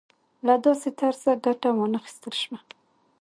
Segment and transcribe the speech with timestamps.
[0.45, 2.59] له داسې طرزه ګټه وانخیستل شوه.